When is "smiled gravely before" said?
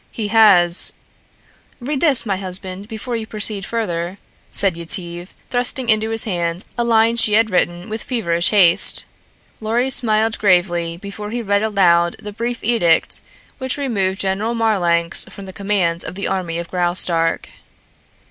9.91-11.29